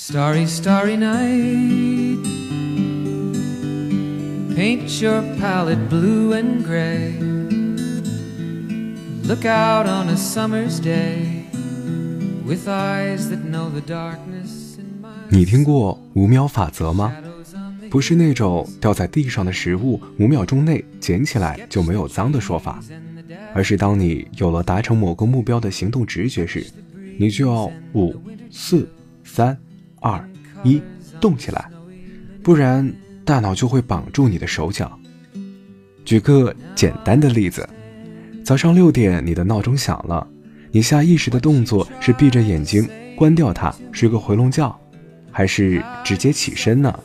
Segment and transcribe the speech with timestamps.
[0.00, 2.24] Starry, starry night.
[4.54, 7.18] Paint your palette blue and gray.
[9.24, 11.42] Look out on a summer's day
[12.46, 14.78] with eyes that know the darkness
[15.30, 17.12] 你听过五秒法则吗？
[17.90, 22.80] 不是那种掉在地上的食物五秒钟内捡起来就没有脏的说法，
[23.52, 26.64] 而是当你有了达成某个目标的行动直觉时，
[27.18, 28.14] 你就要五、
[28.48, 28.88] 四、
[29.24, 29.58] 三、
[30.08, 30.26] 二、
[30.64, 30.80] 一
[31.20, 31.70] 动起来，
[32.42, 32.90] 不然
[33.24, 34.98] 大脑就会绑住你的手脚。
[36.04, 37.68] 举个简单的例子，
[38.42, 40.26] 早上六点你的闹钟响了，
[40.72, 44.74] 你下意识的动作是闭着眼睛关掉它，睡个回笼觉，
[45.30, 46.98] 还是直接起身呢？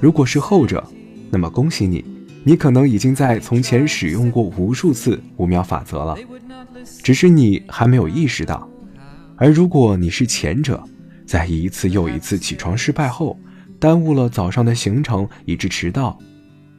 [0.00, 0.82] 如果是后者，
[1.30, 2.02] 那么恭喜你，
[2.44, 6.16] 你可能已经在从前使用过无数次五秒法则了，
[7.02, 8.66] 只是你还没有意识到。
[9.36, 10.82] 而如果你是前者，
[11.26, 13.38] 在一次又一次起床失败后，
[13.78, 16.18] 耽误了早上的行程，以致迟到，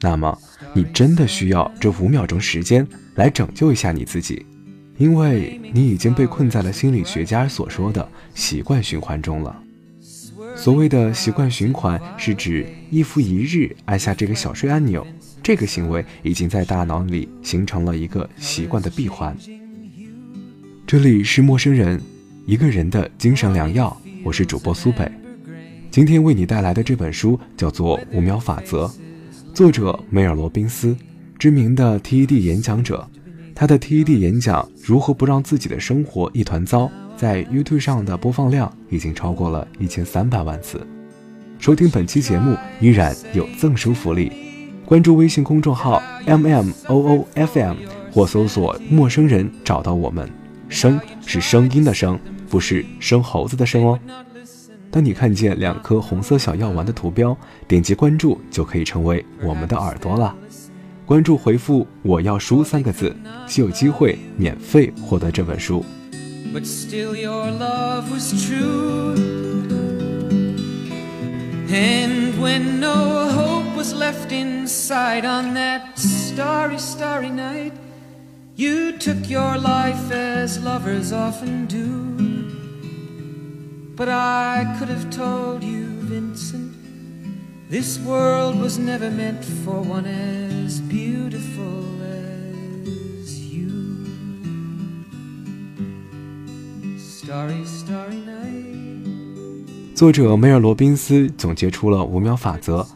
[0.00, 0.38] 那么
[0.74, 4.44] 你真的需要这五秒钟时间来拯救一下你自己，
[4.98, 9.62] 因为你已经被困在了心理学家所说的习惯循环中了。
[10.54, 15.06] 所谓的习惯循环，是指一复一日按下这个小睡按钮，
[15.42, 19.36] 这个行为已经在大脑里形成了一个习惯的闭环。
[20.86, 22.00] 这里是陌生人，
[22.46, 23.94] 一个人的精神良药，
[24.26, 25.08] 我是主播苏北。
[25.88, 28.86] 今天为你带来的这本书叫做《五秒法则》，
[29.54, 30.96] 作者梅尔罗宾斯，
[31.38, 33.08] 知名的 TED 演讲者。
[33.54, 40.84] 他的 TED 演讲《如何不让自己的生活一团糟》在 YouTube 上的播放量已经超过了一千三百万次。
[41.60, 44.32] 收听本期节目依然有赠书福利，
[44.84, 47.76] 关注微信公众号 MMOOFM
[48.10, 50.28] 或搜索“陌生人”找到我们。
[50.68, 53.98] 声是声音的声，不是生猴子的生哦。
[54.90, 57.36] 当你看见两颗红色小药丸的图标，
[57.68, 60.34] 点击关注就可以成为我们的耳朵了。
[61.04, 63.14] 关注回复“我要书”三个字，
[63.46, 65.84] 就有机会免费获得这本书。
[66.52, 69.14] But still, your love was true.
[71.68, 77.72] And when no hope was left inside on that starry, starry night,
[78.56, 81.84] you took your life as lovers often do.
[83.94, 86.72] But I could have told you, Vincent,
[87.68, 94.06] this world was never meant for one as beautiful as you.
[96.98, 98.64] Starry, starry night.
[99.94, 102.86] 作者梅尔罗宾斯总结出了五秒法则，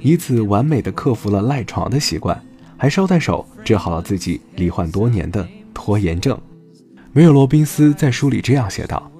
[0.00, 2.42] 以此完美的克服了赖床的习惯，
[2.80, 6.40] 还捎带手治好了自己罹患多年的拖延症。
[7.12, 9.12] 梅尔罗宾斯在书里这样写道：“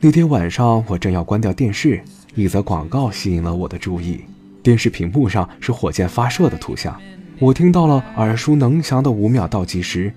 [0.00, 2.02] 那天晚上，我正要关掉电视，
[2.34, 4.22] 一则广告吸引了我的注意。
[4.62, 6.98] 电视屏幕上是火箭发射的图像，
[7.38, 10.10] 我听到了耳熟能详的五秒倒计时：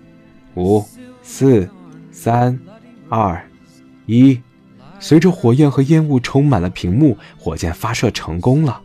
[0.55, 0.81] 五、
[1.21, 1.69] 四、
[2.13, 2.57] 三、
[3.09, 3.45] 二、
[4.05, 4.39] 一。
[5.01, 8.81] 随着火焰和烟雾充满了屏幕，火箭发射成功了。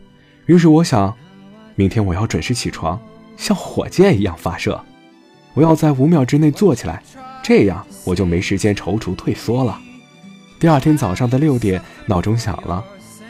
[0.47, 1.13] 于是我想，
[1.75, 2.99] 明天我要准时起床，
[3.37, 4.79] 像火箭一样发射。
[5.53, 7.01] 我要在五秒之内坐起来，
[7.41, 9.79] 这样我就没时间踌躇退缩了。
[10.59, 12.83] 第二天早上的六点，闹钟响了。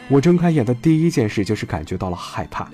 [0.08, 2.68] 我睁开眼的第一件事就是感觉到了害怕。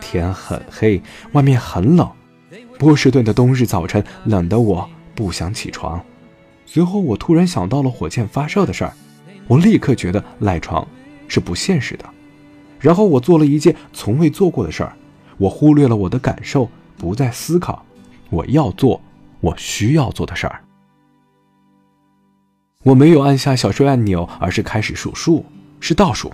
[0.00, 1.00] 天很黑，
[1.32, 2.10] 外面很冷。
[2.78, 6.02] 波士顿的冬日早晨冷得我不想起床。
[6.66, 8.92] 随后，我突然想到了火箭发射的事儿。
[9.46, 10.86] 我立刻觉得赖床
[11.26, 12.04] 是不现实的，
[12.78, 14.96] 然后我做了一件从未做过的事儿，
[15.40, 16.68] 我忽略了我的感受，
[16.98, 17.82] 不再思考
[18.28, 19.00] 我要做、
[19.40, 20.60] 我需要做的事儿。
[22.84, 25.46] 我没有按下小睡按钮，而是开始数数，
[25.80, 26.30] 是倒数，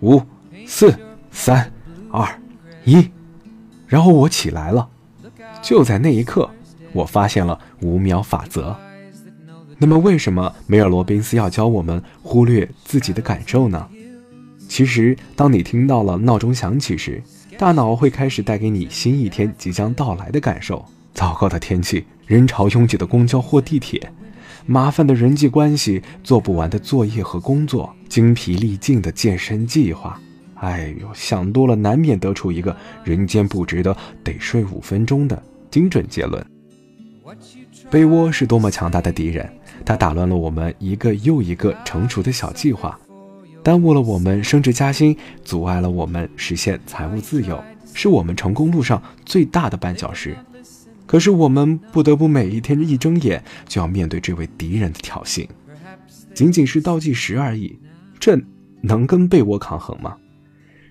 [0.00, 0.20] 五、
[0.66, 0.92] 四、
[1.30, 1.72] 三、
[2.10, 2.26] 二、
[2.84, 3.08] 一，
[3.86, 4.88] 然后我起来了。
[5.62, 6.50] 就在那一刻，
[6.92, 8.76] 我发现了五秒法则。
[9.78, 13.88] 那么，为什么梅尔罗宾斯要教我们忽略自己的感受呢？
[14.68, 17.22] 其实，当你听到了闹钟响起时，
[17.58, 24.12] 大脑会开始带给你新一天即将到来的感受：糟糕的天气、人潮拥挤的公交或地铁、
[24.64, 30.20] 麻烦的人际关系、做不完的作业和工作、精疲力尽的健身计划。
[30.54, 36.46] 哎呦，想多了，难免得出一个人间不值得得睡五分钟的精准结论。
[37.90, 39.52] 被窝是多么强大的敌人！
[39.84, 42.96] 它打乱了我们一个又一个成熟的小计划，
[43.68, 47.62] 耽误了我们升职加薪，阻碍了我们实现财务自由，
[47.92, 50.34] 是我们成功路上最大的绊脚石。
[51.04, 55.46] 可是我们不得不每一天一睁眼就要面对这位敌人的挑衅，
[56.32, 57.78] 仅仅是倒计时而已，
[58.18, 58.40] 这
[58.80, 60.16] 能跟被窝抗衡吗？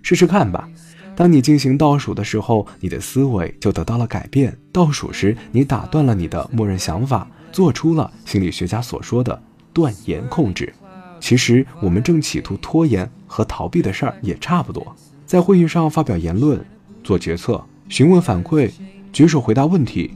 [0.03, 0.69] 试试看吧。
[1.15, 4.56] 当你进行倒数的时候，你的思维就得到了改变。
[4.71, 9.41] 倒数时，你打断了你的默认想法，做出了心理学家所说的
[9.74, 10.71] 断言控制。
[11.19, 14.95] 其实，我们正企图拖延和逃避的事儿也差不多。
[15.25, 16.63] 在会议上发表言论、
[17.03, 18.71] 做决策、询问反馈、
[19.11, 20.11] 举手回答问题、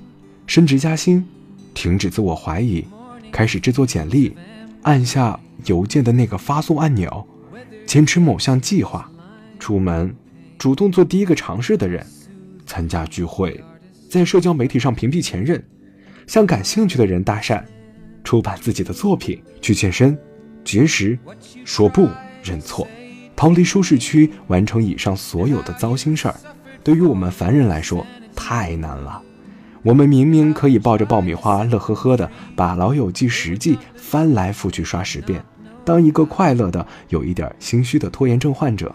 [0.47, 1.25] 升职加薪、
[1.73, 2.85] 停止自我怀疑、
[3.31, 4.35] 开始制作简历、
[4.83, 7.27] 按下邮件的那个发送按钮、
[7.85, 9.09] 坚持某项计划、
[9.59, 10.15] 出门。
[10.57, 12.05] 主动做第一个尝试的人，
[12.67, 13.63] 参加聚会，
[14.07, 15.63] 在社交媒体上屏蔽前任，
[16.27, 17.63] 向感兴趣的人搭讪，
[18.23, 20.15] 出版自己的作品，去健身，
[20.63, 21.17] 绝食，
[21.65, 22.09] 说不，
[22.43, 22.87] 认错，
[23.35, 26.35] 逃离舒适区，完成以上所有的糟心事儿，
[26.83, 28.05] 对于我们凡人来说
[28.35, 29.21] 太难了。
[29.83, 35.43] 我们明明可以抱着爆米花，乐呵呵的把《老友记》十季翻来覆去刷十遍，
[35.83, 38.93] 当一个快乐的、有一点心虚的拖延症患者。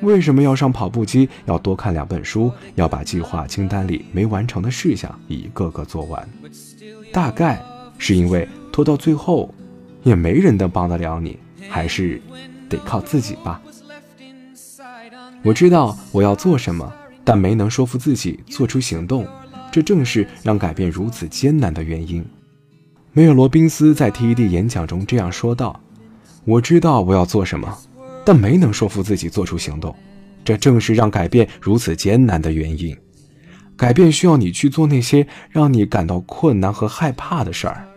[0.00, 1.28] 为什么要上跑步机？
[1.44, 2.50] 要多看两本书？
[2.74, 6.28] 要把计划清单里没完成的事项一个个做完？
[7.12, 7.62] 大概
[7.98, 9.54] 是因为拖到最后，
[10.02, 11.38] 也没人能帮得了你，
[11.68, 12.20] 还是
[12.68, 13.60] 得靠自己吧。
[15.42, 16.92] 我知道我要做什么，
[17.24, 19.26] 但没能说服自己做出行动，
[19.70, 22.24] 这正是让改变如此艰难的原因。
[23.12, 25.80] 梅尔罗宾斯在 TED 演讲中这样说道
[26.44, 27.76] ：“我知道我要做什么。”
[28.22, 29.96] 但没能说服自己做出行动，
[30.44, 32.96] 这正是让改变如此艰难的原因。
[33.76, 37.88] 改变需要你去做那些让你感到困难和害怕的事儿，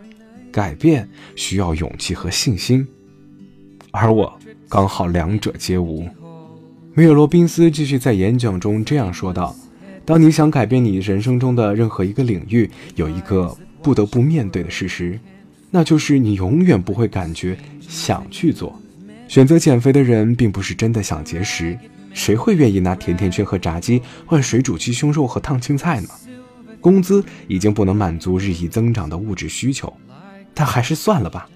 [0.54, 2.86] 改变需要勇气和信心，
[3.90, 4.32] 而我
[4.68, 6.08] 刚好两者皆无。
[6.94, 9.52] 梅尔罗宾斯继续在演讲中这样说道
[10.06, 13.52] ：“当你想改变你人生中的任何一个领域，有一个
[13.82, 15.18] 不得不面对的事实，
[15.72, 18.80] 那就是你永远不会感觉想去做。”
[19.26, 21.76] 选择减肥的人并不是真的想节食，
[22.12, 26.08] 谁会愿意拿甜甜圈和炸鸡换水煮鸡胸肉和烫青菜呢？
[26.80, 29.92] 工资已经不能满足日益增长的物质需求，
[30.54, 31.48] 但还是算了吧。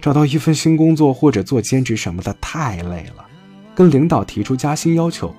[0.00, 3.24] 找到一份新工作或者做兼职什么的太累了，
[3.74, 5.34] 跟领导提出加薪要求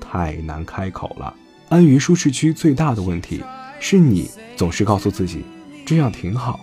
[0.00, 1.34] 太难开口了。
[1.68, 3.42] 安于舒适区最大的问题
[3.80, 5.44] 是你总是告诉自己
[5.84, 6.60] 这样挺好，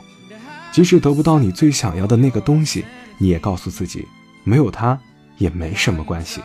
[0.71, 2.85] 即使得不到你最想要的那个东西，
[3.17, 4.07] 你也告诉自己。
[4.43, 4.97] 没有他
[5.37, 6.41] 也没什么关系。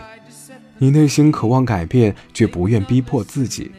[0.79, 3.71] 你内心渴望改变，却不愿逼迫自己，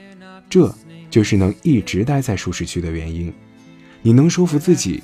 [0.50, 0.74] 这
[1.10, 3.32] 就是能一直待在舒适区的原因。
[4.02, 5.04] 你能说服自己，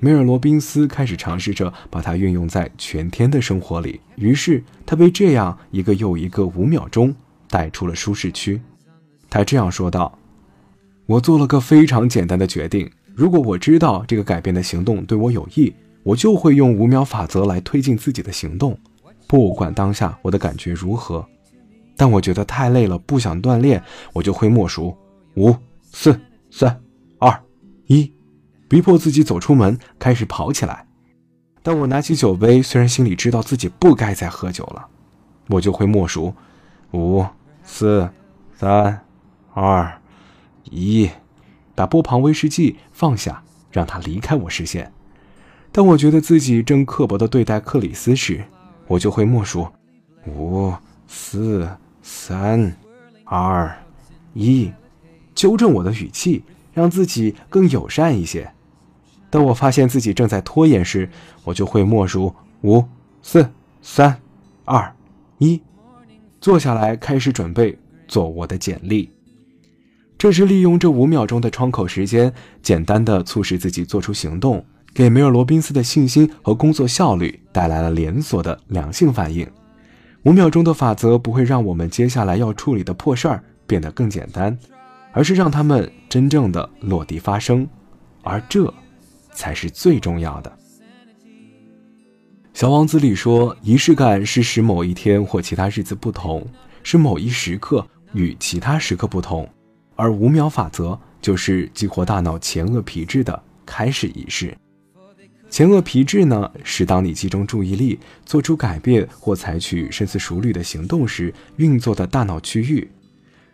[0.00, 7.14] 梅尔罗宾斯开始尝试着把它运用在全天的生活里于是他被这样一个又一个五秒钟
[7.48, 8.60] 带出了舒适区。
[9.28, 10.16] 他这样说道
[11.06, 15.72] 我做了个非常简单的决定如果我知道这个改变的行动对我有益
[16.04, 18.78] 我就会用五秒法则来推进自己的行动
[19.26, 21.26] 不管当下我的感觉如何，
[21.96, 23.82] 但我觉得太累了，不想锻炼，
[24.14, 24.96] 我就会默数
[25.36, 25.54] 五、
[25.92, 26.18] 四、
[26.50, 26.80] 三、
[27.18, 27.38] 二、
[27.88, 28.10] 一，
[28.68, 30.86] 逼迫自己走出门，开始跑起来。
[31.62, 34.86] 当我拿起酒杯，虽然心里知道自己不该再喝酒了，
[35.48, 36.34] 我就会默数
[36.92, 37.24] 五、
[37.62, 38.08] 四、
[38.54, 39.00] 三、
[39.52, 40.00] 二、
[40.64, 41.10] 一，
[41.74, 44.92] 把波旁威士忌放下，让它离开我视线。
[45.72, 48.44] 当我觉得自己正刻薄地对待克里斯时，
[48.86, 49.68] 我就会默数，
[50.26, 50.72] 五、
[51.06, 51.68] 四、
[52.02, 52.74] 三、
[53.24, 53.76] 二、
[54.32, 54.72] 一，
[55.34, 58.50] 纠正我的语气，让自己更友善一些。
[59.30, 61.08] 当我发现自己正在拖延时，
[61.44, 62.84] 我就会默数五、
[63.22, 63.48] 四、
[63.82, 64.16] 三、
[64.64, 64.94] 二、
[65.38, 65.60] 一，
[66.40, 69.10] 坐下来开始准备做我的简历。
[70.16, 72.32] 这是利用这五秒钟的窗口时间，
[72.62, 74.64] 简单的促使自己做出行动。
[74.94, 79.48] 给梅尔罗宾斯的信心和工作效率带来了连锁的良性反应。
[80.24, 84.58] 五秒钟的法则不会让我们接下来要处理的破事儿变得更简单，
[85.12, 87.68] 而是让他们真正的落地发生，
[88.22, 88.72] 而这
[89.38, 90.58] 才是最重要的。
[92.52, 96.44] 小王子里说，仪式感是使某一天或其他日子不同，
[96.82, 99.48] 使某一时刻与其他时刻不同，
[99.94, 104.58] 而五秒法则就是激活大脑前额皮质的开始仪式。
[105.48, 112.90] 前额皮质呢，是当你集中注意力、做出改变或采取深思熟虑的行动时运作的大脑区域。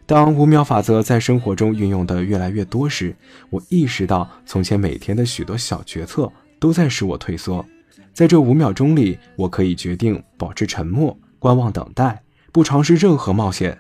[0.06, 3.16] 当五秒法则在生活中运用的越来越多时，
[3.48, 7.64] 我意识到从前每天的许多小决策都在使我退缩。
[8.12, 13.78] 在这五秒钟里，我可以决定保持沉默、观望、等待，不尝试任何冒险。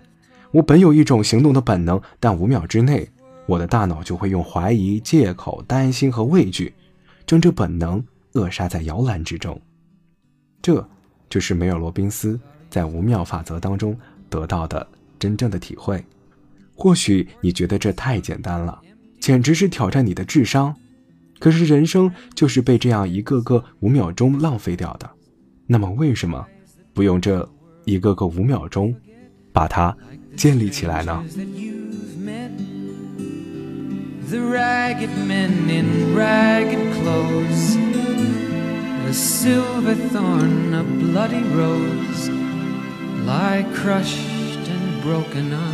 [0.50, 3.06] 我本有一种行动的本能，但五秒之内，
[3.44, 6.74] 我的大脑就会用怀疑、借口、担心和畏惧，
[7.26, 8.02] 将这本能
[8.32, 9.60] 扼杀在摇篮之中。
[10.62, 10.88] 这，
[11.28, 12.40] 就是梅尔·罗宾斯
[12.70, 13.94] 在五秒法则当中
[14.30, 14.86] 得到的
[15.18, 16.02] 真正的体会。
[16.74, 18.80] 或许你觉得这太简单了，
[19.20, 20.74] 简直是挑战你的智商。
[21.38, 25.10] 可是人生就是被这样一个个五秒钟浪费掉的。
[25.66, 26.46] 那么为什么
[26.92, 27.48] 不用这
[27.84, 28.94] 一个个五秒钟，
[29.52, 29.96] 把它
[30.36, 31.24] 建立起来呢
[34.28, 37.76] ？The ragged men in ragged clothes,
[39.06, 42.30] a silver thorn, a bloody rose,
[43.26, 45.73] lie crushed and broken on